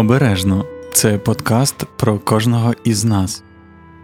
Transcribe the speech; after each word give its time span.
Обережно 0.00 0.64
це 0.92 1.18
подкаст 1.18 1.84
про 1.96 2.18
кожного 2.18 2.74
із 2.84 3.04
нас. 3.04 3.42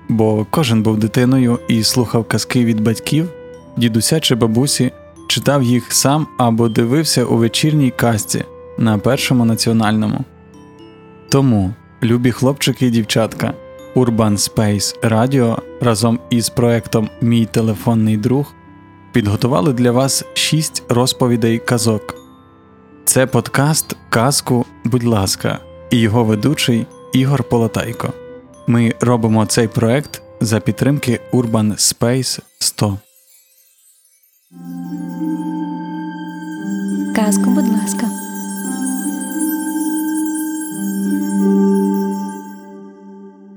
Бо 0.08 0.46
кожен 0.50 0.82
був 0.82 0.98
дитиною 0.98 1.58
і 1.68 1.82
слухав 1.82 2.24
казки 2.24 2.64
від 2.64 2.80
батьків, 2.80 3.28
дідуся 3.76 4.20
чи 4.20 4.34
бабусі, 4.34 4.92
читав 5.28 5.62
їх 5.62 5.92
сам 5.92 6.26
або 6.38 6.68
дивився 6.68 7.24
у 7.24 7.36
вечірній 7.36 7.90
казці 7.90 8.44
на 8.78 8.98
першому 8.98 9.44
національному. 9.44 10.24
Тому, 11.28 11.74
любі 12.02 12.30
хлопчики 12.30 12.86
і 12.86 12.90
дівчатка, 12.90 13.54
Urban 13.94 14.32
Space 14.32 15.10
Radio 15.10 15.58
разом 15.80 16.18
із 16.30 16.48
проектом 16.48 17.08
Мій 17.20 17.46
телефонний 17.46 18.16
друг 18.16 18.54
підготували 19.12 19.72
для 19.72 19.92
вас 19.92 20.24
шість 20.34 20.82
розповідей 20.88 21.58
казок. 21.58 22.14
Це 23.04 23.26
подкаст 23.26 23.96
Казку, 24.10 24.64
будь 24.84 25.04
ласка, 25.04 25.58
і 25.90 25.98
його 25.98 26.24
ведучий 26.24 26.86
Ігор 27.12 27.44
Полотайко. 27.44 28.12
Ми 28.66 28.94
робимо 29.00 29.46
цей 29.46 29.68
проект 29.68 30.22
за 30.40 30.60
підтримки 30.60 31.20
Urban 31.32 31.72
Space 31.72 32.40
100. 32.58 32.98
Казку, 37.16 37.50
будь 37.50 37.68
ласка. 37.68 38.06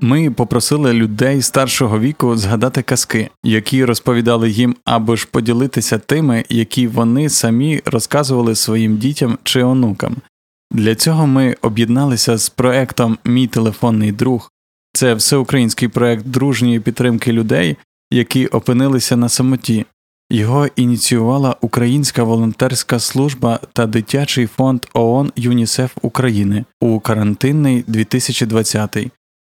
Ми 0.01 0.31
попросили 0.31 0.93
людей 0.93 1.41
старшого 1.41 1.99
віку 1.99 2.37
згадати 2.37 2.82
казки, 2.82 3.29
які 3.43 3.85
розповідали 3.85 4.49
їм, 4.49 4.76
або 4.85 5.15
ж 5.15 5.27
поділитися 5.32 5.98
тими, 5.98 6.43
які 6.49 6.87
вони 6.87 7.29
самі 7.29 7.82
розказували 7.85 8.55
своїм 8.55 8.98
дітям 8.98 9.37
чи 9.43 9.63
онукам. 9.63 10.15
Для 10.71 10.95
цього 10.95 11.27
ми 11.27 11.55
об'єдналися 11.62 12.37
з 12.37 12.49
проектом 12.49 13.17
Мій 13.25 13.48
телефонний 13.48 14.12
друг. 14.12 14.51
Це 14.93 15.13
всеукраїнський 15.13 15.87
проект 15.87 16.26
дружньої 16.26 16.79
підтримки 16.79 17.31
людей, 17.31 17.77
які 18.11 18.48
опинилися 18.48 19.15
на 19.15 19.29
самоті. 19.29 19.85
Його 20.31 20.67
ініціювала 20.76 21.55
Українська 21.61 22.23
волонтерська 22.23 22.99
служба 22.99 23.59
та 23.73 23.87
дитячий 23.87 24.48
фонд 24.48 24.85
ООН 24.93 25.31
ЮНІСЕФ 25.35 25.98
України 26.01 26.65
у 26.81 26.99
карантинний 26.99 27.83
2020 27.87 28.98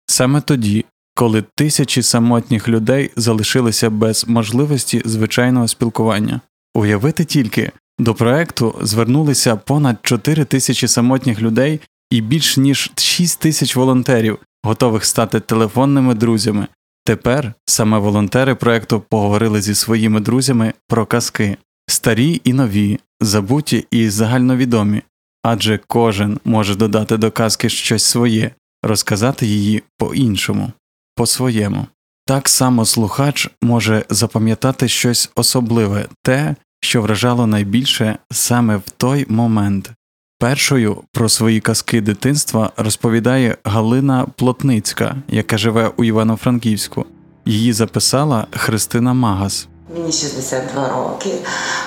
саме 0.07 0.41
тоді, 0.41 0.85
коли 1.15 1.45
тисячі 1.55 2.03
самотніх 2.03 2.69
людей 2.69 3.11
залишилися 3.17 3.91
без 3.91 4.29
можливості 4.29 5.03
звичайного 5.05 5.69
спілкування. 5.69 6.41
Уявити 6.75 7.25
тільки, 7.25 7.73
до 8.01 8.15
проекту 8.15 8.75
звернулися 8.81 9.57
понад 9.57 9.97
4 10.03 10.45
тисячі 10.45 10.89
самотніх 10.89 11.41
людей 11.41 11.81
і 12.11 12.21
більш 12.21 12.57
ніж 12.57 12.91
6 12.97 13.41
тисяч 13.41 13.77
волонтерів, 13.77 14.39
готових 14.63 15.05
стати 15.05 15.41
телефонними 15.41 16.15
друзями. 16.15 16.67
Тепер 17.05 17.55
саме 17.67 17.99
волонтери 17.99 18.55
проекту 18.55 19.01
поговорили 19.09 19.63
зі 19.63 19.75
своїми 19.75 20.21
друзями 20.21 20.73
про 20.89 21.07
казки, 21.07 21.57
старі 21.87 22.41
і 22.45 22.53
нові, 22.53 22.99
забуті 23.21 23.87
і 23.91 24.09
загальновідомі, 24.09 25.03
адже 25.43 25.81
кожен 25.87 26.41
може 26.45 26.75
додати 26.75 27.17
до 27.17 27.31
казки 27.31 27.69
щось 27.69 28.05
своє, 28.05 28.51
розказати 28.83 29.47
її 29.47 29.83
по-іншому, 29.99 30.73
по-своєму. 31.17 31.87
Так 32.27 32.49
само 32.49 32.85
слухач 32.85 33.51
може 33.63 34.05
запам'ятати 34.11 34.89
щось 34.89 35.31
особливе, 35.35 36.07
те, 36.23 36.57
що 36.81 37.03
вражало 37.03 37.47
найбільше 37.47 38.19
саме 38.31 38.77
в 38.77 38.91
той 38.97 39.27
момент. 39.29 39.91
Першою 40.39 40.97
про 41.13 41.29
свої 41.29 41.61
казки 41.61 42.01
дитинства 42.01 42.71
розповідає 42.77 43.57
Галина 43.65 44.27
Плотницька, 44.37 45.17
яка 45.29 45.59
живе 45.59 45.91
у 45.97 46.05
Івано-Франківську. 46.05 47.05
Її 47.45 47.73
записала 47.73 48.47
Христина 48.51 49.13
Магас. 49.13 49.69
Мені 49.95 50.13
62 50.13 50.89
роки. 50.89 51.31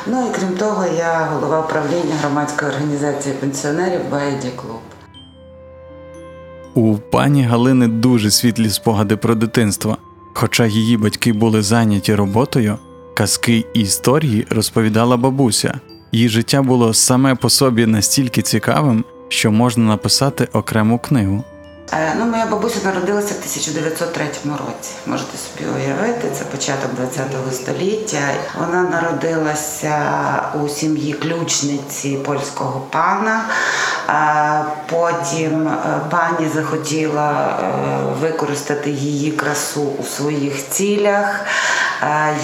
Ну 0.08 0.28
і 0.28 0.40
крім 0.40 0.58
того, 0.58 0.86
я 0.98 1.26
голова 1.26 1.62
управління 1.62 2.16
громадської 2.22 2.72
організації 2.72 3.36
пенсіонерів 3.36 4.02
Байді 4.12 4.50
Клуб. 4.56 4.82
У 6.74 6.98
пані 6.98 7.44
Галини 7.44 7.88
дуже 7.88 8.32
світлі 8.32 8.70
спогади 8.70 9.18
про 9.18 9.36
дитинство. 9.36 9.98
Хоча 10.34 10.66
її 10.66 10.98
батьки 10.98 11.34
були 11.34 11.62
зайняті 11.62 12.16
роботою, 12.16 12.78
казки 13.14 13.66
і 13.74 13.80
історії 13.80 14.48
розповідала 14.50 15.18
бабуся. 15.18 15.80
Її 16.12 16.30
життя 16.30 16.62
було 16.62 16.94
саме 16.94 17.36
по 17.36 17.50
собі 17.50 17.86
настільки 17.86 18.42
цікавим, 18.42 19.06
що 19.30 19.52
можна 19.52 19.84
написати 19.84 20.48
окрему 20.54 21.00
книгу. 21.00 21.44
Е, 21.94 22.16
ну, 22.20 22.26
Моя 22.26 22.46
бабуся 22.46 22.80
народилася 22.86 23.34
в 23.34 23.38
1903 23.38 24.26
році. 24.46 24.92
Можете 25.08 25.38
собі 25.38 25.70
уявити, 25.70 26.28
це 26.34 26.46
початок 26.46 26.92
ХХ 27.16 27.54
століття. 27.54 28.20
Вона 28.60 28.84
народилася 28.84 29.98
у 30.64 30.70
сім'ї 30.70 31.14
ключниці 31.14 32.18
польського 32.26 32.82
пана. 32.90 33.46
Потім 34.90 35.68
е, 35.68 36.00
пані 36.10 36.50
захотіла 36.56 37.32
е, 37.32 37.68
використати 38.22 38.90
її 38.90 39.32
красу 39.32 39.88
у 40.00 40.04
своїх 40.04 40.70
цілях. 40.70 41.46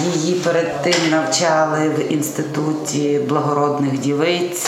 Її 0.04 0.34
перед 0.34 0.82
тим 0.82 1.10
навчали 1.10 1.88
в 1.88 2.12
інституті 2.12 3.20
благородних 3.28 3.98
дівиць 3.98 4.66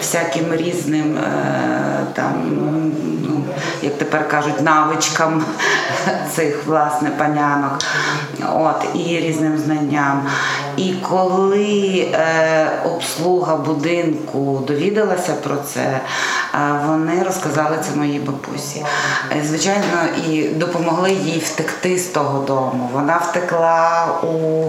всяким 0.00 0.54
різним 0.54 1.18
там, 2.14 2.32
ну, 3.22 3.40
як 3.82 3.98
тепер 3.98 4.28
кажуть, 4.28 4.62
навичкам 4.62 5.44
цих 6.34 6.66
власне 6.66 7.10
панянок, 7.10 7.78
от 8.54 8.84
і 8.94 9.20
різним 9.20 9.58
знанням. 9.58 10.22
І 10.76 10.92
коли 10.92 12.08
е, 12.12 12.68
обслуга 12.84 13.56
будинку 13.56 14.64
довідалася 14.66 15.32
про 15.32 15.56
це, 15.56 15.80
е, 15.80 16.00
вони 16.86 17.22
розказали 17.22 17.78
це 17.82 17.96
моїй 17.96 18.18
бабусі. 18.18 18.84
Е, 19.32 19.42
звичайно, 19.44 19.84
і 20.28 20.48
допомогли 20.48 21.10
їй 21.12 21.38
втекти 21.38 21.98
з 21.98 22.06
того 22.06 22.44
дому. 22.46 22.90
Вона 22.92 23.16
втекла 23.16 24.08
у 24.22 24.64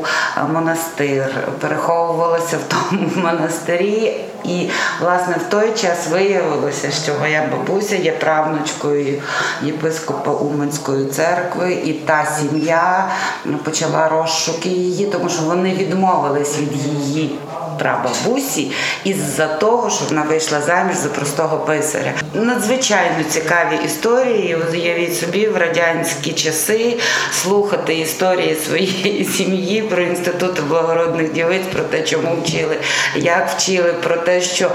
монастир, 0.54 1.48
переховувалася 1.60 2.58
в 2.58 2.74
тому 2.74 3.10
монастирі. 3.16 4.26
І, 4.44 4.70
власне, 5.02 5.36
в 5.48 5.50
той 5.50 5.72
час 5.72 6.08
виявилося, 6.12 6.92
що 6.92 7.14
моя 7.20 7.50
бабуся 7.52 7.96
є 7.96 8.12
правнучкою 8.12 9.22
єпископа 9.64 10.32
Уманської 10.32 11.06
церкви, 11.06 11.74
і 11.74 11.94
та 11.94 12.26
сім'я 12.26 13.10
почала 13.64 14.10
розшуки 14.10 14.70
її, 14.70 15.06
тому 15.06 15.30
що 15.30 15.42
вони 15.42 15.74
відмовились 15.74 16.58
від 16.58 16.76
її 16.76 17.40
прабабусі 17.80 18.72
із-за 19.04 19.48
того, 19.48 19.90
що 19.90 20.06
вона 20.10 20.22
вийшла 20.22 20.62
заміж 20.62 20.96
за 20.98 21.10
простого 21.10 21.58
писаря. 21.80 22.14
Надзвичайно 22.34 23.24
цікаві 23.30 23.86
історії. 23.86 24.58
Уявіть 24.72 25.18
собі 25.18 25.48
в 25.48 25.58
радянські 25.58 26.34
часи 26.34 26.98
слухати 27.32 27.96
історії 27.96 28.58
своєї 28.66 29.26
сім'ї 29.38 29.82
про 29.82 30.02
інститут 30.02 30.68
благородних 30.68 31.34
дівиць, 31.34 31.68
про 31.74 31.84
те, 31.84 32.02
чому 32.02 32.38
вчили, 32.44 32.78
як 33.16 33.50
вчили, 33.50 33.94
про 33.94 34.18
те, 34.18 34.42
що 34.42 34.72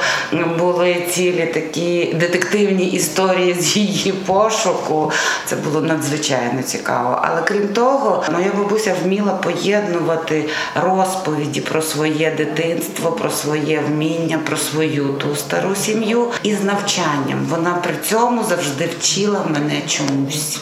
були 0.58 0.96
цілі 1.10 1.50
такі 1.54 2.14
детективні 2.14 2.86
історії 2.86 3.54
з 3.60 3.76
її 3.76 4.12
пошуку. 4.12 5.12
Це 5.46 5.56
було 5.56 5.80
надзвичайно 5.80 6.62
цікаво. 6.62 7.22
Але 7.22 7.42
крім 7.42 7.68
того, 7.68 8.24
моя 8.32 8.50
бабуся 8.56 8.94
вміла 9.04 9.32
поєднувати 9.32 10.44
розповіді 10.74 11.60
про 11.60 11.82
своє 11.82 12.30
дитинство 12.36 13.12
про 13.12 13.30
своє 13.30 13.82
вміння, 13.88 14.38
про 14.46 14.56
свою 14.56 15.08
ту 15.08 15.36
стару 15.36 15.74
сім'ю 15.74 16.30
і 16.42 16.54
з 16.54 16.64
навчанням. 16.84 17.46
Вона 17.50 17.74
при 17.74 17.94
цьому 18.08 18.44
завжди 18.44 18.90
вчила 18.98 19.46
мене 19.50 19.82
чомусь. 19.86 20.60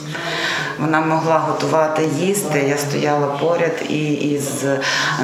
Вона 0.79 1.01
могла 1.01 1.39
готувати 1.39 2.09
їсти. 2.21 2.65
Я 2.69 2.79
стояла 2.79 3.27
поряд 3.27 3.83
і 3.89 4.13
із 4.13 4.49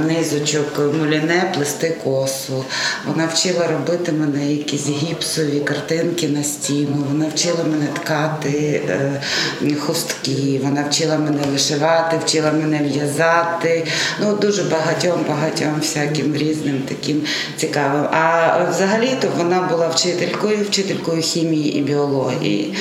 низочок 0.06 0.78
муліне 0.78 1.52
плести 1.54 1.96
косу. 2.04 2.64
Вона 3.06 3.26
вчила 3.26 3.66
робити 3.66 4.12
мене 4.12 4.52
якісь 4.52 4.88
гіпсові 4.88 5.60
картинки 5.60 6.28
на 6.28 6.44
стіну. 6.44 7.04
Вона 7.08 7.26
вчила 7.34 7.64
мене 7.64 7.86
ткати 7.86 8.82
е, 8.88 9.74
хустки. 9.80 10.60
Вона 10.62 10.84
вчила 10.90 11.18
мене 11.18 11.42
вишивати, 11.52 12.20
вчила 12.26 12.52
мене 12.52 12.78
в'язати. 12.78 13.86
Ну 14.20 14.36
дуже 14.36 14.62
багатьом, 14.62 15.24
багатьом 15.28 15.80
всяким 15.80 16.36
різним 16.36 16.82
таким 16.88 17.22
цікавим. 17.56 18.04
А 18.12 18.58
взагалі-то 18.70 19.28
вона 19.36 19.60
була 19.60 19.88
вчителькою, 19.88 20.64
вчителькою 20.64 20.87
хімії 21.22 21.78
і 21.78 21.82
біології. 21.82 22.74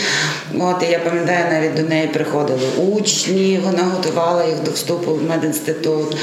От 0.59 0.83
і 0.83 0.91
я 0.91 0.99
пам'ятаю, 0.99 1.45
навіть 1.51 1.75
до 1.75 1.89
неї 1.89 2.07
приходили 2.07 2.67
учні, 2.91 3.59
вона 3.65 3.83
готувала 3.83 4.45
їх 4.45 4.63
до 4.63 4.71
вступу 4.71 5.13
в 5.13 5.23
медінститут. 5.23 6.17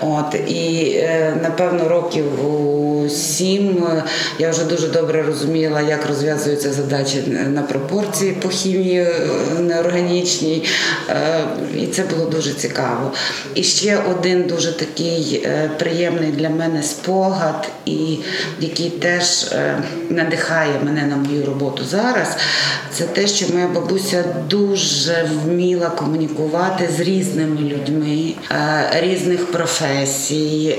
От 0.00 0.34
і 0.34 0.92
е, 0.96 1.36
напевно 1.42 1.88
років 1.88 2.24
сім 3.10 3.86
я 4.38 4.50
вже 4.50 4.64
дуже 4.64 4.88
добре 4.88 5.22
розуміла, 5.22 5.80
як 5.80 6.06
розв'язуються 6.06 6.72
задачі 6.72 7.22
на 7.54 7.62
пропорції 7.62 8.32
по 8.32 8.48
хімії 8.48 9.00
е, 9.00 9.14
неорганічній. 9.60 10.64
Е, 11.10 11.40
і 11.82 11.86
це 11.86 12.02
було 12.02 12.30
дуже 12.30 12.52
цікаво. 12.52 13.12
І 13.54 13.62
ще 13.62 13.98
один 14.10 14.42
дуже 14.42 14.72
такий 14.72 15.48
приємний 15.78 16.32
для 16.32 16.50
мене 16.50 16.82
спогад, 16.82 17.68
і 17.84 18.18
який 18.60 18.90
теж 18.90 19.54
надихає 20.10 20.72
мене 20.84 21.02
на 21.02 21.16
мою 21.30 21.46
роботу 21.46 21.84
зараз. 21.84 22.36
Це 22.92 23.04
те, 23.04 23.26
що 23.26 23.46
моя 23.54 23.68
бабуся 23.68 24.24
дуже 24.50 25.30
вміла 25.44 25.90
комунікувати 25.90 26.88
з 26.96 27.00
різними 27.00 27.60
людьми, 27.60 28.34
різних 28.92 29.52
професій, 29.52 30.78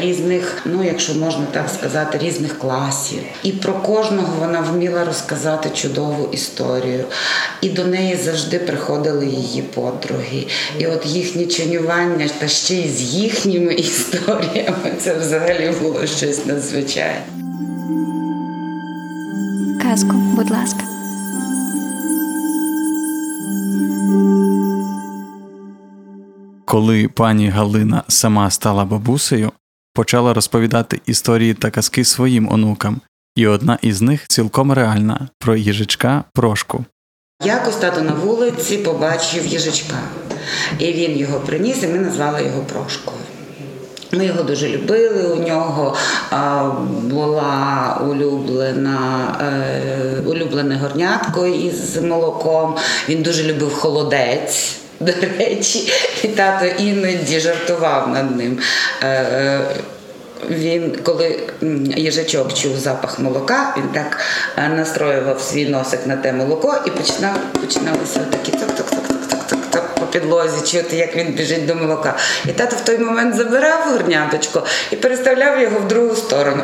різних, 0.00 0.62
ну 0.64 0.84
якщо 0.84 1.14
можна 1.14 1.46
так 1.52 1.68
сказати, 1.78 2.18
різних 2.18 2.58
класів. 2.58 3.18
І 3.42 3.52
про 3.52 3.72
кожного 3.72 4.34
вона 4.40 4.60
вміла 4.60 5.04
розказати 5.04 5.70
чудову 5.74 6.28
історію. 6.32 7.04
І 7.60 7.68
до 7.68 7.84
неї 7.84 8.16
завжди 8.16 8.58
приходили 8.58 9.26
її 9.26 9.62
подруги. 9.62 10.46
І 10.78 10.86
от 10.86 11.06
їхнє 11.06 11.46
ченювання, 11.46 12.28
та 12.38 12.48
ще 12.48 12.74
й 12.74 12.88
з 12.88 13.00
їхніми 13.00 13.74
історіями, 13.84 14.92
це 15.00 15.14
взагалі 15.14 15.72
було 15.82 16.06
щось 16.06 16.46
надзвичайне. 16.46 17.43
Казку, 19.94 20.12
будь 20.12 20.50
ласка. 20.50 20.80
Коли 26.64 27.08
пані 27.08 27.48
Галина 27.48 28.02
сама 28.08 28.50
стала 28.50 28.84
бабусею, 28.84 29.52
почала 29.92 30.34
розповідати 30.34 31.00
історії 31.06 31.54
та 31.54 31.70
казки 31.70 32.04
своїм 32.04 32.52
онукам, 32.52 33.00
і 33.36 33.46
одна 33.46 33.78
із 33.82 34.02
них 34.02 34.28
цілком 34.28 34.72
реальна 34.72 35.28
про 35.38 35.56
їжачка 35.56 36.24
Прошку. 36.32 36.84
Якось 37.44 37.76
тато 37.76 38.02
на 38.02 38.14
вулиці 38.14 38.78
побачив 38.78 39.46
їжачка, 39.46 40.00
і 40.78 40.92
він 40.92 41.16
його 41.16 41.40
приніс, 41.40 41.82
і 41.82 41.86
ми 41.86 41.98
назвали 41.98 42.44
його 42.44 42.62
Прошкою. 42.62 43.33
Ми 44.14 44.26
його 44.26 44.42
дуже 44.42 44.68
любили. 44.68 45.22
У 45.22 45.48
нього 45.48 45.96
була 47.02 48.00
улюблена 48.10 49.36
е, 49.40 50.20
улюблене 50.26 50.76
горнятко 50.76 51.46
із 51.46 51.96
молоком. 51.96 52.76
Він 53.08 53.22
дуже 53.22 53.42
любив 53.42 53.74
холодець. 53.74 54.76
До 55.00 55.12
речі, 55.38 55.92
і 56.22 56.28
тато 56.28 56.66
іноді 56.66 57.40
жартував 57.40 58.08
над 58.08 58.36
ним. 58.36 58.58
Е, 59.02 59.08
е, 59.08 59.60
він, 60.50 60.96
коли 61.02 61.40
їжачок 61.96 62.54
чув 62.54 62.76
запах 62.76 63.18
молока, 63.18 63.74
він 63.76 63.88
так 63.92 64.20
настроював 64.76 65.40
свій 65.40 65.68
носик 65.68 66.06
на 66.06 66.16
те 66.16 66.32
молоко 66.32 66.74
і 66.86 66.90
починав 66.90 67.36
починалися 67.60 68.20
такі 68.30 68.52
цок-цок-цок-цок-цок 68.52 69.03
по 69.03 69.03
підлозі, 70.14 70.60
чути, 70.66 70.96
як 70.96 71.16
він 71.16 71.26
біжить 71.26 71.66
до 71.66 71.74
молока. 71.74 72.14
І 72.44 72.52
тато 72.52 72.76
в 72.76 72.80
той 72.80 72.98
момент 72.98 73.34
забирав 73.34 73.92
горняточко 73.92 74.62
і 74.90 74.96
переставляв 74.96 75.60
його 75.60 75.78
в 75.78 75.88
другу 75.88 76.16
сторону. 76.16 76.62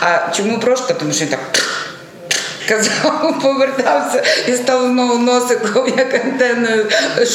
А 0.00 0.32
чому 0.36 0.60
прошка? 0.60 0.94
Тому 0.94 1.12
що 1.12 1.24
він 1.24 1.30
так 1.30 1.40
казав, 2.68 3.40
повертався 3.42 4.22
і 4.48 4.52
став 4.52 4.86
знову 4.86 5.18
носиком, 5.18 5.92
як 5.98 6.14
антенною 6.14 6.86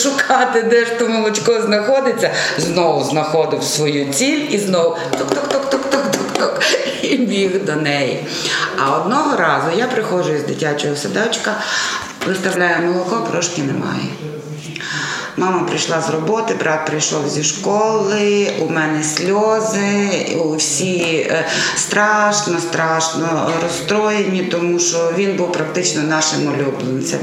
шукати, 0.03 0.61
де 0.61 0.85
ж 0.85 0.91
то 0.99 1.07
молочко 1.07 1.61
знаходиться. 1.61 2.31
Знову 2.57 3.03
знаходив 3.03 3.63
свою 3.63 4.13
ціль 4.13 4.47
і 4.49 4.57
знову 4.57 4.97
тук-тук-тук-тук-тук-тук 5.17 6.61
і 7.01 7.17
біг 7.17 7.65
до 7.65 7.75
неї. 7.75 8.25
А 8.77 8.97
одного 8.97 9.37
разу 9.37 9.67
я 9.77 9.85
приходжу 9.87 10.33
із 10.33 10.43
дитячого 10.43 10.95
садочка, 10.95 11.55
виставляю 12.27 12.81
молоко, 12.81 13.27
трошки 13.31 13.61
немає. 13.61 14.09
Мама 15.39 15.63
прийшла 15.63 16.01
з 16.01 16.09
роботи, 16.09 16.55
брат 16.59 16.85
прийшов 16.85 17.29
зі 17.29 17.43
школи, 17.43 18.51
у 18.61 18.69
мене 18.69 19.03
сльози, 19.03 20.09
всі 20.57 20.97
е, 21.29 21.47
страшно, 21.75 22.59
страшно 22.59 23.51
розстроєні, 23.63 24.43
тому 24.43 24.79
що 24.79 25.13
він 25.17 25.35
був 25.35 25.51
практично 25.51 26.03
нашим 26.03 26.47
улюбленцем. 26.47 27.19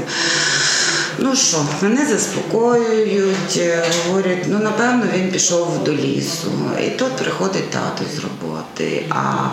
Ну 1.19 1.35
що, 1.35 1.57
мене 1.81 2.05
заспокоюють, 2.05 3.57
е, 3.57 3.83
говорять, 4.07 4.45
ну 4.47 4.59
напевно 4.59 5.03
він 5.15 5.31
пішов 5.31 5.83
до 5.83 5.93
лісу. 5.93 6.51
І 6.87 6.89
тут 6.89 7.15
приходить 7.15 7.69
тато 7.69 8.03
з 8.15 8.19
роботи. 8.19 9.05
А 9.09 9.47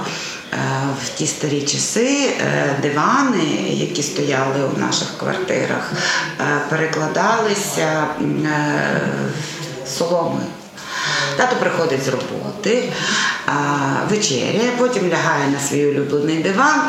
в 1.04 1.08
ті 1.08 1.26
старі 1.26 1.62
часи 1.62 2.30
е, 2.40 2.76
дивани, 2.82 3.44
які 3.68 4.02
стояли 4.02 4.64
у 4.76 4.78
наших 4.78 5.08
квартирах, 5.18 5.92
е, 6.40 6.44
перекладалися 6.70 8.06
соломою. 9.98 10.46
Тато 11.36 11.56
приходить 11.56 12.04
з 12.04 12.08
роботи, 12.08 12.92
вечеряє, 14.10 14.72
потім 14.78 15.08
лягає 15.08 15.48
на 15.52 15.60
свій 15.60 15.86
улюблений 15.86 16.36
диван. 16.36 16.80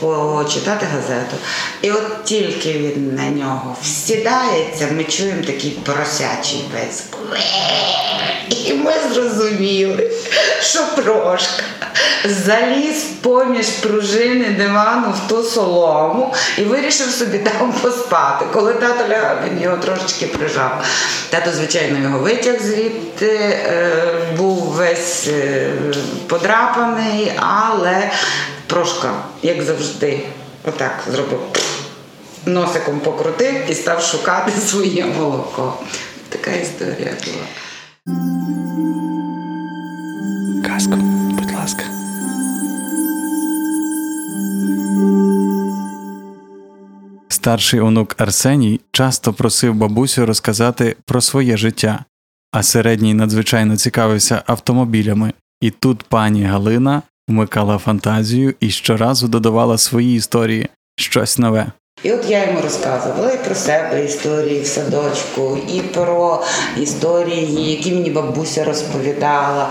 Почитати 0.00 0.86
газету. 0.94 1.36
І 1.82 1.90
от 1.90 2.24
тільки 2.24 2.72
він 2.72 3.14
на 3.14 3.30
нього 3.30 3.76
всідається, 3.82 4.88
ми 4.92 5.04
чуємо 5.04 5.42
такий 5.42 5.70
поросячий 5.70 6.64
весь. 6.74 7.04
І 8.48 8.74
ми 8.74 8.92
зрозуміли, 9.12 10.10
що 10.60 10.84
прошка 10.96 11.62
заліз 12.24 13.04
поміж 13.22 13.66
пружини 13.66 14.44
дивану 14.44 15.10
в 15.10 15.28
ту 15.28 15.42
солому 15.42 16.34
і 16.58 16.62
вирішив 16.62 17.06
собі 17.06 17.38
там 17.38 17.72
поспати. 17.72 18.44
Коли 18.52 18.72
тато 18.72 19.08
лягав, 19.08 19.36
він 19.46 19.62
його 19.62 19.76
трошечки 19.76 20.26
прижав. 20.26 20.84
Тато, 21.30 21.50
звичайно, 21.52 21.98
його 21.98 22.18
витяг 22.18 22.62
звідти, 22.62 23.36
е, 23.36 23.92
був 24.36 24.56
весь 24.56 25.28
е, 25.28 25.70
подрапаний, 26.26 27.32
але 27.36 28.10
прошка, 28.66 29.12
як 29.42 29.62
завжди, 29.62 30.20
отак 30.64 30.92
зробив. 31.10 31.40
Носиком 32.46 33.00
покрутив 33.00 33.54
і 33.70 33.74
став 33.74 34.02
шукати 34.02 34.52
своє 34.66 35.04
молоко. 35.04 35.74
Така 36.28 36.50
історія 36.50 37.12
була. 37.24 37.46
Казку, 40.66 40.98
ласка. 41.60 41.84
Старший 47.28 47.80
онук 47.80 48.14
Арсеній 48.18 48.80
часто 48.92 49.32
просив 49.32 49.74
бабусю 49.74 50.26
розказати 50.26 50.96
про 51.04 51.20
своє 51.20 51.56
життя, 51.56 52.04
а 52.52 52.62
середній 52.62 53.14
надзвичайно 53.14 53.76
цікавився 53.76 54.42
автомобілями, 54.46 55.32
і 55.60 55.70
тут 55.70 56.02
пані 56.02 56.44
Галина 56.44 57.02
вмикала 57.28 57.78
фантазію 57.78 58.54
і 58.60 58.70
щоразу 58.70 59.28
додавала 59.28 59.78
свої 59.78 60.16
історії 60.16 60.68
щось 60.96 61.38
нове. 61.38 61.72
І 62.02 62.12
от 62.12 62.24
я 62.28 62.46
йому 62.46 62.60
розказувала 62.60 63.32
і 63.32 63.44
про 63.44 63.54
себе 63.54 64.04
історії 64.04 64.60
в 64.60 64.66
садочку, 64.66 65.58
і 65.74 65.80
про 65.80 66.44
історії, 66.80 67.70
які 67.70 67.92
мені 67.92 68.10
бабуся 68.10 68.64
розповідала. 68.64 69.70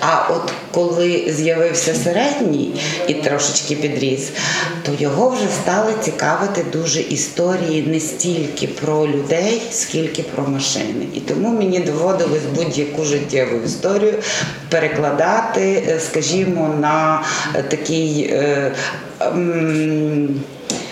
А 0.00 0.32
от 0.32 0.52
коли 0.72 1.24
з'явився 1.28 1.94
середній 1.94 2.80
і 3.08 3.14
трошечки 3.14 3.74
підріс, 3.76 4.30
то 4.82 4.92
його 4.98 5.30
вже 5.30 5.48
стали 5.62 5.92
цікавити 6.00 6.64
дуже 6.72 7.00
історії 7.00 7.82
не 7.82 8.00
стільки 8.00 8.66
про 8.66 9.06
людей, 9.06 9.62
скільки 9.70 10.22
про 10.22 10.44
машини. 10.44 11.06
І 11.14 11.20
тому 11.20 11.48
мені 11.48 11.78
доводилось 11.78 12.44
будь-яку 12.54 13.04
життєву 13.04 13.64
історію 13.66 14.14
перекладати, 14.68 15.84
е, 15.88 16.00
скажімо, 16.00 16.74
на 16.80 17.22
такий. 17.70 18.30
Е, 18.32 18.72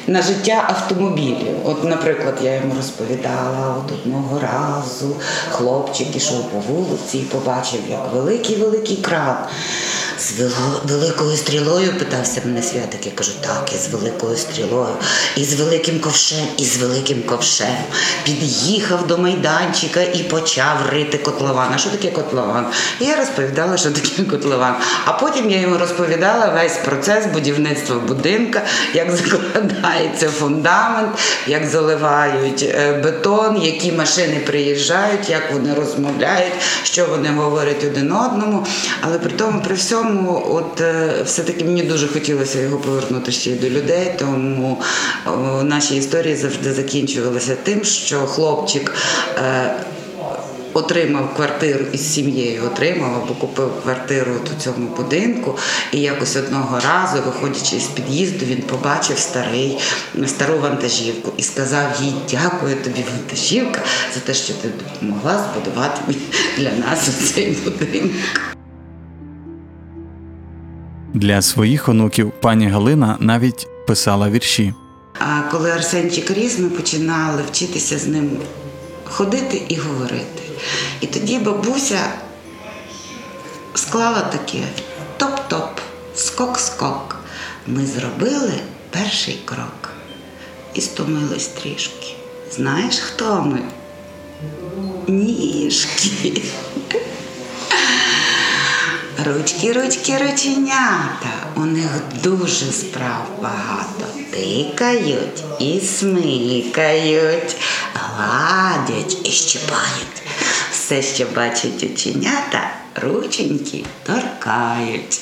на 0.08 0.22
життя 0.22 0.64
автомобілів. 0.68 1.56
От, 1.64 1.84
наприклад, 1.84 2.38
я 2.42 2.54
йому 2.54 2.74
розповідала 2.76 3.76
от 3.78 3.92
одного 3.92 4.40
разу 4.40 5.16
хлопчик 5.50 6.16
ішов 6.16 6.50
по 6.50 6.58
вулиці 6.58 7.18
і 7.18 7.22
побачив, 7.22 7.80
як 7.90 8.12
великий-великий 8.12 8.96
кран 8.96 9.36
з 10.18 10.32
великою 10.84 11.37
стрілою 11.37 11.92
питався 11.98 12.40
мене 12.44 12.62
святик. 12.62 13.06
Я 13.06 13.12
кажу, 13.12 13.32
так, 13.40 13.70
і 13.75 13.78
з 13.78 13.88
великою 13.88 14.37
стрілою, 14.37 14.96
і 15.37 15.44
з 15.44 15.54
великим 15.54 16.00
ковшем, 16.00 16.46
і 16.56 16.64
з 16.64 16.76
великим 16.76 17.22
ковшем. 17.22 17.76
Під'їхав 18.25 19.06
до 19.06 19.18
майданчика 19.18 20.00
і 20.00 20.22
почав 20.22 20.76
рити 20.92 21.18
котлован. 21.18 21.68
А 21.75 21.78
що 21.78 21.90
таке 21.90 22.10
котлован? 22.10 22.66
І 23.00 23.04
я 23.04 23.16
розповідала, 23.16 23.76
що 23.76 23.90
таке 23.90 24.22
котлован. 24.30 24.75
А 25.04 25.12
потім 25.12 25.50
я 25.50 25.60
йому 25.60 25.78
розповідала 25.78 26.46
весь 26.46 26.76
процес 26.76 27.26
будівництва 27.26 27.96
будинка, 27.96 28.62
як 28.94 29.16
закладається 29.16 30.28
фундамент, 30.28 31.18
як 31.46 31.66
заливають 31.66 32.62
е, 32.62 33.00
бетон, 33.04 33.62
які 33.62 33.92
машини 33.92 34.40
приїжджають, 34.46 35.30
як 35.30 35.52
вони 35.52 35.75
розмовляють, 35.75 36.52
що 36.82 37.06
вони 37.06 37.28
говорять 37.28 37.84
один 37.84 38.12
одному. 38.12 38.66
Але 39.00 39.18
при 39.18 39.30
тому, 39.30 39.62
при 39.62 39.75
всьому, 39.75 40.07
от 40.50 40.80
е, 40.80 41.22
все-таки 41.24 41.64
мені 41.64 41.82
дуже 41.82 42.08
хотілося 42.08 42.60
його 42.60 42.78
повернути 42.78 43.32
ще 43.32 43.50
й 43.50 43.54
до 43.54 43.68
людей, 43.68 44.14
тому 44.18 44.82
наші 45.62 45.96
історії 45.96 46.36
завжди 46.36 46.72
закінчувалися 46.72 47.56
тим, 47.64 47.84
що 47.84 48.18
хлопчик. 48.18 48.94
Е, 49.38 49.74
отримав 50.78 51.34
квартиру 51.34 51.84
із 51.92 52.14
сім'єю, 52.14 52.62
отримав 52.66 53.22
або 53.24 53.34
купив 53.34 53.82
квартиру 53.82 54.32
у 54.56 54.62
цьому 54.62 54.88
будинку. 54.96 55.58
І 55.92 56.00
якось 56.00 56.36
одного 56.36 56.80
разу, 56.80 57.22
виходячи 57.26 57.80
з 57.80 57.86
під'їзду, 57.86 58.44
він 58.44 58.62
побачив 58.62 59.18
старий, 59.18 59.78
стару 60.26 60.58
вантажівку 60.58 61.32
і 61.36 61.42
сказав 61.42 61.86
їй: 62.02 62.12
Дякую 62.30 62.76
тобі, 62.76 63.04
вантажівка, 63.12 63.80
за 64.14 64.20
те, 64.20 64.34
що 64.34 64.52
ти 64.54 64.68
допомогла 64.68 65.44
збудувати 65.52 66.00
для 66.58 66.70
нас 66.70 67.08
цей 67.34 67.56
будинок. 67.64 68.12
Для 71.14 71.42
своїх 71.42 71.88
онуків 71.88 72.32
пані 72.40 72.68
Галина 72.68 73.16
навіть 73.20 73.68
писала 73.86 74.30
вірші. 74.30 74.74
А 75.18 75.40
коли 75.50 75.70
Арсенчик 75.70 76.30
ріс, 76.30 76.58
ми 76.58 76.70
починали 76.70 77.42
вчитися 77.50 77.98
з 77.98 78.06
ним 78.06 78.30
ходити 79.04 79.62
і 79.68 79.76
говорити. 79.76 80.42
І 81.00 81.06
тоді 81.06 81.38
бабуся 81.38 81.98
склала 83.74 84.20
таке 84.20 84.62
топ-топ, 85.18 85.68
скок-скок. 86.14 87.16
Ми 87.66 87.86
зробили 87.86 88.52
перший 88.90 89.38
крок 89.44 89.90
і 90.74 90.80
стомились 90.80 91.46
трішки. 91.46 92.14
Знаєш, 92.52 92.98
хто 92.98 93.42
ми? 93.42 93.60
Ніжки. 95.08 96.42
Ручки, 99.25 99.72
ручки, 99.72 100.16
рученята. 100.16 101.50
У 101.56 101.64
них 101.64 101.90
дуже 102.22 102.72
справ 102.72 103.26
багато. 103.42 104.06
Тикають 104.30 105.44
і 105.58 105.80
смикають, 105.80 107.56
гладять 107.94 109.16
і 109.25 109.30
щипають. 109.30 110.22
Все, 110.72 111.02
що 111.02 111.26
бачать 111.37 111.84
оченята, 111.84 112.70
рученьки 112.94 113.84
торкають. 114.02 115.20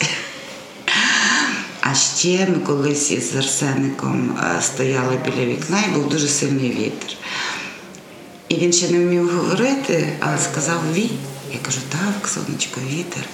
А 1.80 1.94
ще 1.94 2.46
ми 2.46 2.58
колись 2.66 3.10
із 3.10 3.36
Арсеником 3.36 4.38
е, 4.38 4.62
стояли 4.62 5.18
біля 5.24 5.46
вікна 5.46 5.82
і 5.88 5.94
був 5.94 6.08
дуже 6.08 6.28
сильний 6.28 6.70
вітер. 6.70 7.16
І 8.48 8.54
він 8.54 8.72
ще 8.72 8.88
не 8.88 8.98
вмів 8.98 9.30
говорити, 9.30 10.12
але 10.20 10.38
сказав 10.38 10.80
Ві. 10.94 11.10
Я 11.56 11.62
кажу, 11.62 11.80
так, 11.88 12.28
сонечко, 12.28 12.80
вітер, 12.80 13.24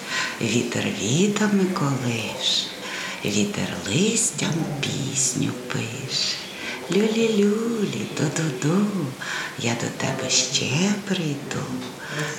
вітер 0.41 0.85
вітами 1.03 1.65
колиш, 1.65 2.67
вітер 3.25 3.69
листям 3.87 4.53
пісню 4.81 5.51
пише. 5.73 6.37
Люлі-люлі, 6.91 8.07
ду-ду-ду, 8.17 8.87
я 9.59 9.75
до 9.75 9.87
тебе 10.07 10.31
ще 10.31 10.93
прийду. 11.05 11.65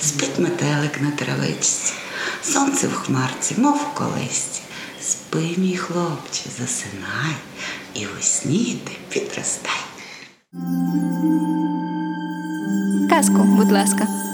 Спить 0.00 0.38
метелик 0.38 1.00
на 1.00 1.10
травичці, 1.10 1.92
сонце 2.42 2.88
в 2.88 2.94
хмарці, 2.94 3.54
мов 3.58 3.76
в 3.76 3.94
колисці. 3.94 4.60
Спи, 5.02 5.54
мій 5.56 5.76
хлопче, 5.76 6.42
засинай, 6.58 7.36
і 7.94 8.06
у 8.06 8.22
сні 8.22 8.78
ти 8.84 8.92
підростай. 9.08 9.72
Казку, 13.10 13.42
будь 13.42 13.72
ласка. 13.72 14.33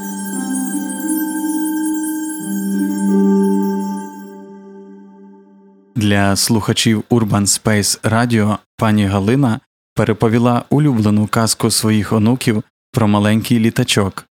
Для 6.10 6.36
слухачів 6.36 7.04
Urban 7.10 7.46
Space 7.46 8.00
Radio 8.00 8.58
пані 8.76 9.06
Галина 9.06 9.60
переповіла 9.94 10.64
улюблену 10.70 11.26
казку 11.26 11.70
своїх 11.70 12.12
онуків 12.12 12.62
про 12.92 13.08
маленький 13.08 13.58
літачок. 13.58 14.26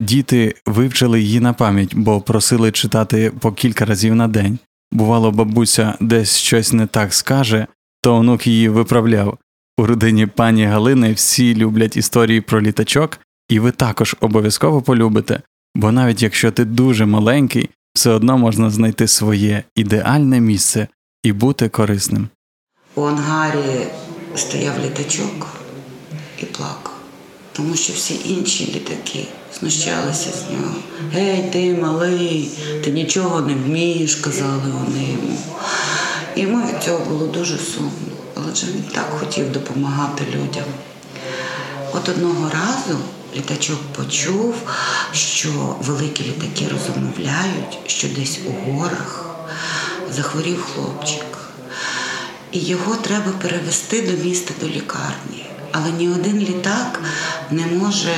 Діти 0.00 0.54
вивчили 0.66 1.20
її 1.20 1.40
на 1.40 1.52
пам'ять, 1.52 1.94
бо 1.94 2.20
просили 2.20 2.72
читати 2.72 3.32
по 3.40 3.52
кілька 3.52 3.84
разів 3.84 4.14
на 4.14 4.28
день. 4.28 4.58
Бувало, 4.92 5.30
бабуся 5.30 5.94
десь 6.00 6.36
щось 6.36 6.72
не 6.72 6.86
так 6.86 7.14
скаже, 7.14 7.66
то 8.02 8.14
онук 8.14 8.46
її 8.46 8.68
виправляв. 8.68 9.38
У 9.78 9.86
родині 9.86 10.26
пані 10.26 10.64
Галини 10.64 11.12
всі 11.12 11.54
люблять 11.54 11.96
історії 11.96 12.40
про 12.40 12.62
літачок, 12.62 13.18
і 13.48 13.58
ви 13.58 13.70
також 13.70 14.16
обов'язково 14.20 14.82
полюбите, 14.82 15.40
бо 15.74 15.92
навіть 15.92 16.22
якщо 16.22 16.50
ти 16.50 16.64
дуже 16.64 17.06
маленький, 17.06 17.68
все 17.94 18.10
одно 18.10 18.38
можна 18.38 18.70
знайти 18.70 19.08
своє 19.08 19.62
ідеальне 19.76 20.40
місце 20.40 20.88
і 21.26 21.32
бути 21.32 21.68
корисним. 21.68 22.28
У 22.94 23.02
ангарі 23.02 23.86
стояв 24.36 24.74
літачок 24.84 25.46
і 26.42 26.44
плакав, 26.44 26.92
тому 27.52 27.76
що 27.76 27.92
всі 27.92 28.20
інші 28.24 28.72
літаки 28.74 29.26
знущалися 29.60 30.30
з 30.30 30.52
нього. 30.52 30.74
Гей, 31.12 31.50
ти 31.52 31.74
малий, 31.74 32.50
ти 32.84 32.90
нічого 32.90 33.40
не 33.40 33.54
вмієш, 33.54 34.14
казали 34.14 34.72
вони 34.72 35.04
йому. 35.12 35.38
І 36.36 36.40
йому 36.40 36.66
від 36.66 36.82
цього 36.82 37.04
було 37.04 37.26
дуже 37.26 37.58
сумно, 37.58 38.16
але 38.34 38.54
ж 38.54 38.66
він 38.66 38.82
так 38.94 39.10
хотів 39.20 39.52
допомагати 39.52 40.24
людям. 40.24 40.64
От 41.92 42.08
одного 42.08 42.50
разу 42.50 42.98
літачок 43.36 43.80
почув, 43.96 44.54
що 45.12 45.76
великі 45.80 46.24
літаки 46.24 46.68
розмовляють, 46.72 47.78
що 47.86 48.08
десь 48.08 48.38
у 48.46 48.70
горах 48.72 49.26
захворів 50.12 50.62
хлопчик. 50.62 51.24
І 52.52 52.58
його 52.58 52.94
треба 52.96 53.32
перевести 53.42 54.02
до 54.02 54.24
міста 54.24 54.54
до 54.60 54.66
лікарні. 54.66 55.46
Але 55.72 55.90
ні 55.90 56.08
один 56.08 56.38
літак 56.38 57.00
не 57.50 57.66
може 57.66 58.14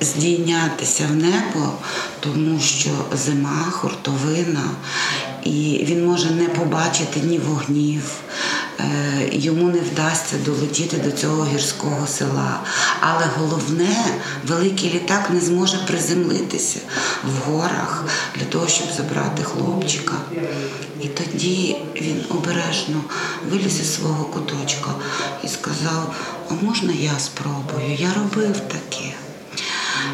здійнятися 0.00 1.06
в 1.06 1.16
небо, 1.16 1.72
тому 2.20 2.60
що 2.60 2.90
зима, 3.12 3.64
хуртовина, 3.70 4.64
і 5.44 5.84
він 5.88 6.06
може 6.06 6.30
не 6.30 6.44
побачити 6.44 7.20
ні 7.20 7.38
вогнів, 7.38 8.02
йому 9.32 9.68
не 9.68 9.80
вдасться 9.80 10.36
долетіти 10.44 10.96
до 10.96 11.10
цього 11.10 11.46
гірського 11.46 12.06
села. 12.06 12.60
Але 13.00 13.26
головне, 13.38 13.96
великий 14.46 14.90
літак 14.90 15.30
не 15.30 15.40
зможе 15.40 15.78
приземлитися 15.86 16.80
в 17.24 17.50
горах 17.50 18.04
для 18.34 18.44
того, 18.44 18.68
щоб 18.68 18.86
забрати 18.96 19.42
хлопчика. 19.42 20.14
І 21.00 21.08
тоді 21.08 21.76
він 22.00 22.24
обережно 22.30 23.04
виліз 23.50 23.80
із 23.80 23.94
свого 23.94 24.24
куточка 24.24 24.90
і 25.44 25.48
сказав: 25.48 26.14
А 26.50 26.64
можна 26.64 26.92
я 26.92 27.18
спробую? 27.18 27.96
Я 27.98 28.12
робив 28.14 28.60
таке. 28.60 29.14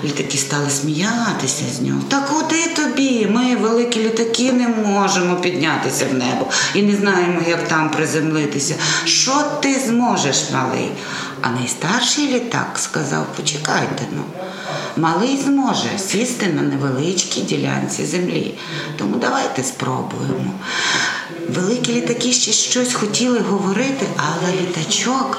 Літаки 0.05 0.39
стали 0.39 0.71
сміятися 0.71 1.65
з 1.77 1.81
нього. 1.81 2.01
Та 2.09 2.21
куди 2.21 2.67
тобі? 2.77 3.27
Ми, 3.31 3.57
великі 3.57 4.05
літаки, 4.05 4.53
не 4.53 4.69
можемо 4.69 5.37
піднятися 5.37 6.07
в 6.11 6.15
небо 6.15 6.47
і 6.75 6.83
не 6.83 6.97
знаємо, 6.97 7.41
як 7.49 7.69
там 7.69 7.91
приземлитися. 7.91 8.75
Що 9.05 9.45
ти 9.63 9.81
зможеш, 9.87 10.51
малий? 10.53 10.91
А 11.43 11.51
найстарший 11.51 12.27
літак 12.27 12.79
сказав: 12.79 13.27
почекайте 13.37 14.05
ну. 14.13 14.23
Малий 14.97 15.37
зможе 15.37 15.99
сісти 15.99 16.47
на 16.47 16.63
невеличкій 16.63 17.41
ділянці 17.41 18.07
землі. 18.07 18.55
Тому 18.97 19.17
давайте 19.17 19.65
спробуємо. 19.65 20.53
Великі 21.49 21.93
літаки 21.93 22.33
ще 22.33 22.53
щось 22.53 22.95
хотіли 22.95 23.39
говорити, 23.39 24.07
але 24.17 24.53
літачок 24.53 25.39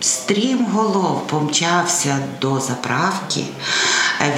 стрім 0.00 0.66
голов 0.66 1.26
помчався 1.26 2.18
до 2.40 2.60
заправки. 2.60 3.44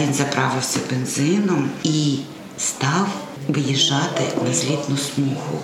Він 0.01 0.15
заправився 0.15 0.79
бензином 0.91 1.71
і 1.83 2.19
став 2.59 3.09
виїжджати 3.49 4.23
на 4.47 4.55
злітну 4.55 4.97
смугу. 4.97 5.61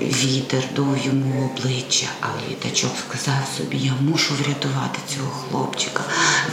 Вітер 0.00 0.64
дув 0.74 0.98
йому 1.04 1.50
обличчя, 1.50 2.06
але 2.20 2.50
літачок 2.50 2.90
сказав 3.08 3.48
собі, 3.56 3.76
я 3.76 3.92
мушу 4.00 4.34
врятувати 4.34 4.98
цього 5.14 5.30
хлопчика. 5.30 6.04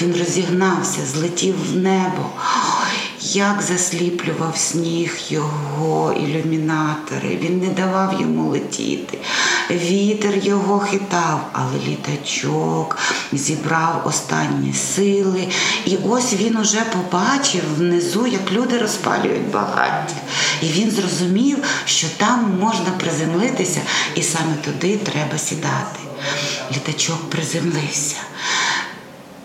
Він 0.02 0.16
розігнався, 0.20 1.06
злетів 1.06 1.56
в 1.72 1.76
небо. 1.76 2.30
Як 3.22 3.62
засліплював 3.62 4.58
сніг 4.58 5.18
його 5.30 6.14
ілюмінатори, 6.14 7.38
він 7.42 7.60
не 7.60 7.68
давав 7.68 8.22
йому 8.22 8.50
летіти. 8.50 9.18
Вітер 9.70 10.38
його 10.38 10.80
хитав, 10.80 11.50
але 11.54 11.80
літачок 11.88 12.98
зібрав 13.34 14.02
останні 14.06 14.74
сили. 14.74 15.48
І 15.86 15.98
ось 16.10 16.34
він 16.34 16.58
уже 16.58 16.82
побачив 16.82 17.64
внизу, 17.78 18.28
як 18.28 18.52
люди 18.52 18.78
розпалюють 18.78 19.52
багаття. 19.52 20.16
І 20.63 20.65
він 20.65 20.91
зрозумів, 20.91 21.58
що 21.86 22.08
там 22.17 22.58
можна 22.60 22.91
приземлитися, 23.00 23.82
і 24.15 24.22
саме 24.22 24.55
туди 24.65 24.98
треба 24.98 25.38
сідати. 25.38 26.00
Літачок 26.72 27.29
приземлився. 27.29 28.15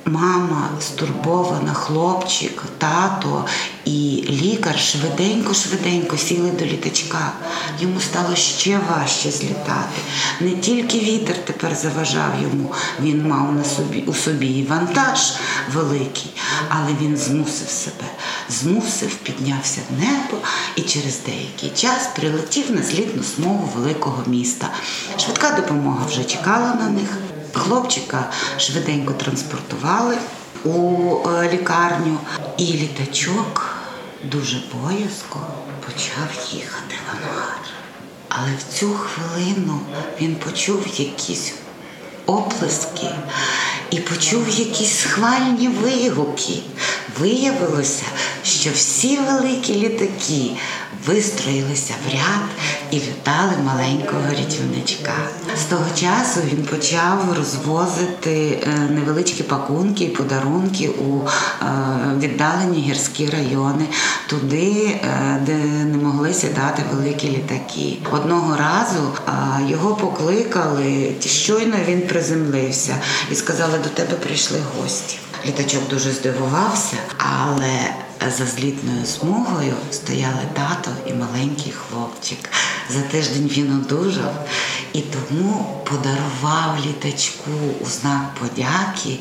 Мама 0.05 0.69
стурбована, 0.81 1.75
хлопчик, 1.75 2.63
тато 2.79 3.45
і 3.85 4.25
лікар 4.29 4.79
швиденько-швиденько 4.79 6.19
сіли 6.19 6.51
до 6.51 6.65
літачка. 6.65 7.33
Йому 7.81 8.01
стало 8.01 8.37
ще 8.37 8.81
важче 8.91 9.31
злітати. 9.31 10.01
Не 10.41 10.51
тільки 10.51 10.99
вітер 10.99 11.45
тепер 11.45 11.75
заважав 11.75 12.33
йому, 12.43 12.73
він 13.01 13.29
мав 13.29 13.53
на 13.53 13.65
собі 13.65 14.05
у 14.07 14.15
собі 14.15 14.47
і 14.47 14.67
вантаж 14.67 15.33
великий, 15.75 16.31
але 16.69 16.91
він 17.03 17.17
змусив 17.17 17.69
себе, 17.69 18.05
змусив, 18.49 19.15
піднявся 19.15 19.81
в 19.91 20.01
небо 20.01 20.45
і 20.77 20.83
через 20.83 21.21
деякий 21.27 21.71
час 21.71 22.09
прилетів 22.17 22.71
на 22.71 22.83
злітну 22.83 23.23
смугу 23.23 23.71
великого 23.77 24.23
міста. 24.27 24.71
Швидка 25.19 25.51
допомога 25.51 26.07
вже 26.07 26.25
чекала 26.25 26.75
на 26.75 26.89
них. 26.89 27.19
Хлопчика 27.53 28.31
швиденько 28.59 29.13
транспортували 29.13 30.19
у 30.65 31.15
е, 31.29 31.51
лікарню, 31.53 32.19
і 32.57 32.65
літачок 32.65 33.77
дуже 34.25 34.63
боязко 34.75 35.41
почав 35.87 36.53
їхати 36.53 36.95
в 36.95 37.11
ангар. 37.11 37.59
Але 38.29 38.51
в 38.59 38.79
цю 38.79 38.89
хвилину 38.89 39.81
він 40.21 40.37
почув 40.37 40.87
якісь 40.97 41.53
оплески 42.27 43.11
і 43.91 43.99
почув 43.99 44.49
якісь 44.49 44.99
схвальні 44.99 45.69
вигуки. 45.69 46.63
Виявилося, 47.21 48.05
що 48.45 48.71
всі 48.71 49.19
великі 49.19 49.75
літаки 49.75 50.51
вистроїлися 51.07 51.95
в 52.07 52.13
ряд 52.13 52.49
і 52.91 52.97
вітали 52.97 53.53
маленького 53.65 54.23
рятівничка. 54.31 55.13
З 55.57 55.65
того 55.65 55.85
часу 55.95 56.41
він 56.53 56.65
почав 56.65 57.35
розвозити 57.37 58.59
е, 58.63 58.91
невеличкі 58.91 59.43
пакунки 59.43 60.05
і 60.05 60.09
подарунки 60.09 60.89
у 60.89 61.21
е, 61.21 61.67
віддалені 62.19 62.81
гірські 62.81 63.27
райони, 63.27 63.85
туди, 64.27 65.01
е, 65.05 65.41
де 65.47 65.55
не 65.85 65.97
могли 65.97 66.35
сідати 66.35 66.83
великі 66.93 67.29
літаки. 67.29 67.97
Одного 68.13 68.57
разу 68.57 69.13
його 69.69 69.95
покликали, 69.95 71.13
щойно 71.21 71.77
він 71.89 72.01
приземлився 72.01 72.95
і 73.33 73.35
сказали, 73.35 73.79
до 73.79 73.89
тебе 73.89 74.15
прийшли 74.15 74.59
гості. 74.79 75.19
Літачок 75.47 75.89
дуже 75.89 76.13
здивувався, 76.13 76.97
але 77.19 77.95
за 78.37 78.47
злітною 78.47 79.07
смугою 79.07 79.75
стояли 79.93 80.43
тато 80.53 80.91
і 81.07 81.13
маленький 81.13 81.73
хлопчик. 81.73 82.51
За 82.91 83.01
тиждень 83.01 83.51
він 83.57 83.73
одужав 83.73 84.49
і 84.93 85.01
тому 85.01 85.83
подарував 85.85 86.79
літачку 86.87 87.51
у 87.81 87.87
знак 87.87 88.35
подяки 88.41 89.19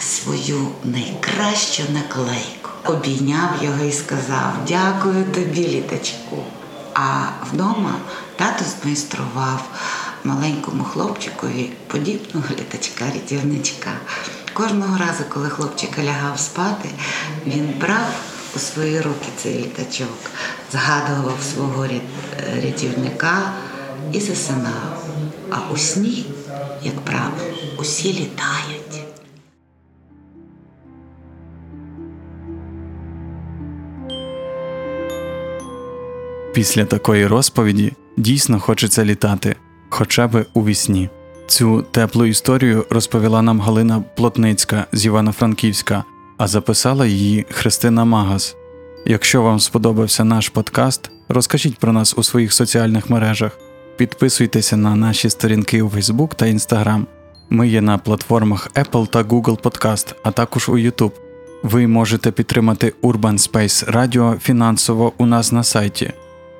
свою 0.00 0.68
найкращу 0.84 1.82
наклейку. 1.92 2.70
Обійняв 2.84 3.50
його 3.62 3.84
і 3.84 3.92
сказав: 3.92 4.52
Дякую 4.68 5.24
тобі, 5.24 5.68
літачку. 5.68 6.42
А 6.94 7.24
вдома 7.52 7.94
тато 8.36 8.64
змайстрував 8.64 9.64
маленькому 10.24 10.84
хлопчикові 10.84 11.70
подібного 11.86 12.46
літачка-рятівничка. 12.48 13.90
Кожного 14.58 14.98
разу, 14.98 15.24
коли 15.28 15.48
хлопчик 15.48 15.98
лягав 15.98 16.40
спати, 16.40 16.88
він 17.46 17.74
брав 17.80 18.08
у 18.56 18.58
свої 18.58 19.00
руки 19.00 19.26
цей 19.36 19.58
літачок, 19.58 20.30
згадував 20.72 21.38
свого 21.42 21.86
рятівника 22.64 23.52
і 24.12 24.20
засинав. 24.20 25.06
А 25.50 25.72
у 25.72 25.76
сні, 25.76 26.26
як 26.82 27.00
правило, 27.00 27.50
усі 27.78 28.08
літають. 28.08 29.04
Після 36.54 36.84
такої 36.84 37.26
розповіді 37.26 37.92
дійсно 38.16 38.60
хочеться 38.60 39.04
літати, 39.04 39.56
хоча 39.90 40.28
би 40.28 40.46
у 40.54 40.64
вісні. 40.64 41.10
Цю 41.48 41.82
теплу 41.82 42.24
історію 42.24 42.86
розповіла 42.90 43.42
нам 43.42 43.60
Галина 43.60 44.04
Плотницька 44.16 44.86
з 44.92 45.06
Івано-Франківська, 45.06 46.04
а 46.38 46.46
записала 46.46 47.06
її 47.06 47.46
Христина 47.50 48.04
Магас. 48.04 48.56
Якщо 49.06 49.42
вам 49.42 49.60
сподобався 49.60 50.24
наш 50.24 50.48
подкаст, 50.48 51.10
розкажіть 51.28 51.78
про 51.78 51.92
нас 51.92 52.14
у 52.18 52.22
своїх 52.22 52.52
соціальних 52.52 53.10
мережах, 53.10 53.58
підписуйтеся 53.96 54.76
на 54.76 54.96
наші 54.96 55.30
сторінки 55.30 55.82
у 55.82 55.88
Facebook 55.88 56.34
та 56.34 56.46
Instagram. 56.46 57.04
Ми 57.50 57.68
є 57.68 57.80
на 57.80 57.98
платформах 57.98 58.70
Apple 58.74 59.06
та 59.06 59.22
Google 59.22 59.60
Podcast, 59.60 60.14
а 60.22 60.30
також 60.30 60.68
у 60.68 60.72
YouTube. 60.72 61.12
Ви 61.62 61.86
можете 61.86 62.32
підтримати 62.32 62.94
Urban 63.02 63.50
Space 63.52 63.92
Radio 63.92 64.38
фінансово 64.38 65.12
у 65.18 65.26
нас 65.26 65.52
на 65.52 65.64
сайті, 65.64 66.12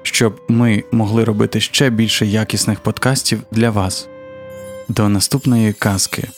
щоб 0.02 0.40
ми 0.48 0.84
могли 0.92 1.24
робити 1.24 1.60
ще 1.60 1.90
більше 1.90 2.26
якісних 2.26 2.80
подкастів 2.80 3.42
для 3.52 3.70
вас. 3.70 4.08
До 4.88 5.08
наступної 5.08 5.72
казки. 5.72 6.28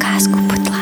Казку, 0.00 0.36
будь 0.36 0.68
ласка. 0.68 0.81